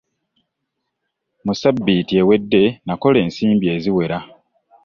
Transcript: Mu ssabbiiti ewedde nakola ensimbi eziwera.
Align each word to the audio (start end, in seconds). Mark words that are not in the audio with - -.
Mu 1.45 1.53
ssabbiiti 1.55 2.13
ewedde 2.21 2.63
nakola 2.85 3.17
ensimbi 3.25 3.65
eziwera. 3.75 4.19